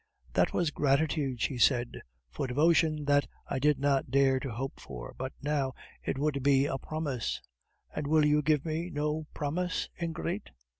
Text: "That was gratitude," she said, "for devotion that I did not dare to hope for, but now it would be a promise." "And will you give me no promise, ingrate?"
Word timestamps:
"That 0.33 0.51
was 0.51 0.71
gratitude," 0.71 1.41
she 1.41 1.59
said, 1.59 2.01
"for 2.31 2.47
devotion 2.47 3.05
that 3.05 3.27
I 3.45 3.59
did 3.59 3.77
not 3.77 4.09
dare 4.09 4.39
to 4.39 4.49
hope 4.49 4.79
for, 4.79 5.13
but 5.15 5.31
now 5.43 5.73
it 6.03 6.17
would 6.17 6.41
be 6.41 6.65
a 6.65 6.79
promise." 6.79 7.39
"And 7.93 8.07
will 8.07 8.25
you 8.25 8.41
give 8.41 8.65
me 8.65 8.89
no 8.89 9.27
promise, 9.35 9.89
ingrate?" 10.01 10.49